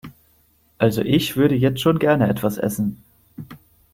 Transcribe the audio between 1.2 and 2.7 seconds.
würde jetzt schon gerne etwas